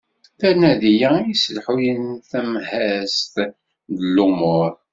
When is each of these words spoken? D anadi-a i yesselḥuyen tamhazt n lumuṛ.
D 0.39 0.41
anadi-a 0.49 1.11
i 1.19 1.25
yesselḥuyen 1.29 2.05
tamhazt 2.29 3.35
n 3.49 3.51
lumuṛ. 4.15 4.71